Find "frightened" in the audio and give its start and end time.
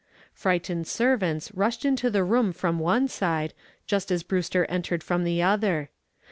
0.33-0.87